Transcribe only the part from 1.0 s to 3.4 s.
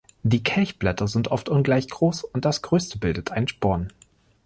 sind oft ungleich groß und das größte bildet